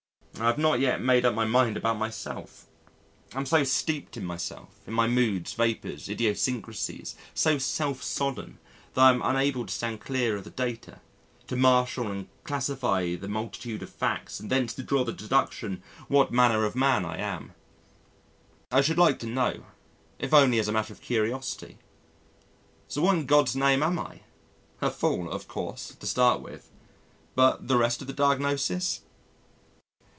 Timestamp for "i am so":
3.35-3.63